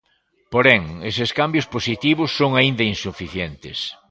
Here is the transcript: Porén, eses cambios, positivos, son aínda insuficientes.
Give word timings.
Porén, 0.53 0.83
eses 1.11 1.31
cambios, 1.39 1.65
positivos, 1.75 2.29
son 2.39 2.51
aínda 2.59 2.89
insuficientes. 2.93 3.77